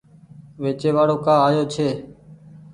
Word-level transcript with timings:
ويچي 0.61 0.89
وآڙو 0.95 1.15
ڪآ 1.25 1.33
آيو 1.47 1.63
ڇي۔ 1.73 1.87